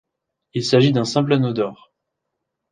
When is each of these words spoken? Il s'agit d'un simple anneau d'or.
Il 0.55 0.65
s'agit 0.65 0.93
d'un 0.93 1.03
simple 1.05 1.33
anneau 1.33 1.53
d'or. 1.53 1.93